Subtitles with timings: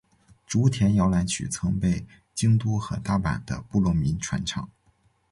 [0.47, 4.67] 竹田摇篮曲曾被京都和大阪的部落民传唱。